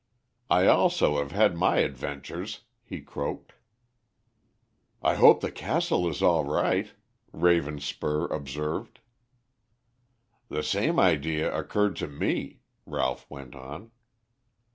[0.49, 3.53] "I also have had my adventures," he croaked.
[4.99, 6.91] "I hope the castle is all right,"
[7.31, 8.97] Ravenspur observed.
[10.49, 13.91] "The same idea occurred to me," Ralph went on.